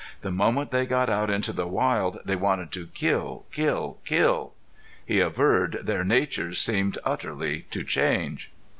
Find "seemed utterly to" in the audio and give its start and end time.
6.59-7.83